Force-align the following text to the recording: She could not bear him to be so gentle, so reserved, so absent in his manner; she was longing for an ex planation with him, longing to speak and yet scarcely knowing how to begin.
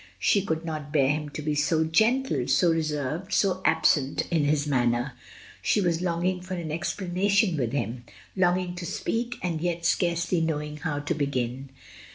She 0.17 0.41
could 0.43 0.65
not 0.65 0.91
bear 0.91 1.09
him 1.09 1.29
to 1.29 1.43
be 1.43 1.53
so 1.53 1.83
gentle, 1.83 2.47
so 2.47 2.71
reserved, 2.71 3.31
so 3.31 3.61
absent 3.63 4.23
in 4.31 4.45
his 4.45 4.65
manner; 4.65 5.13
she 5.61 5.79
was 5.79 6.01
longing 6.01 6.41
for 6.41 6.55
an 6.55 6.71
ex 6.71 6.95
planation 6.95 7.55
with 7.55 7.71
him, 7.71 8.05
longing 8.35 8.73
to 8.77 8.85
speak 8.87 9.37
and 9.43 9.61
yet 9.61 9.85
scarcely 9.85 10.41
knowing 10.41 10.77
how 10.77 10.97
to 11.01 11.13
begin. 11.13 11.69